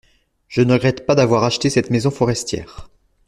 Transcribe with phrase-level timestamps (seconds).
[0.47, 2.89] Je ne regrette pas d’avoir acheté cette maison forestière.